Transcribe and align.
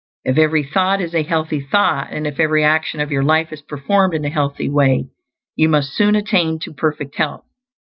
If 0.25 0.39
every 0.39 0.63
thought 0.63 0.99
is 0.99 1.13
a 1.13 1.21
healthy 1.21 1.59
thought, 1.59 2.07
and 2.09 2.25
if 2.25 2.39
every 2.39 2.63
action 2.63 2.99
of 3.01 3.11
your 3.11 3.21
life 3.21 3.53
is 3.53 3.61
performed 3.61 4.15
in 4.15 4.25
a 4.25 4.29
healthy 4.31 4.67
way, 4.67 5.09
you 5.55 5.69
must 5.69 5.93
soon 5.93 6.15
attain 6.15 6.57
to 6.63 6.73
perfect 6.73 7.15
health. 7.17 7.45